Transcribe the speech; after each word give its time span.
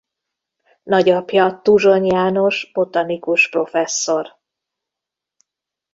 Nagyapja 0.83 1.61
Tuzson 1.63 2.05
János 2.05 2.69
botanikus 2.73 3.49
professzor. 3.49 4.37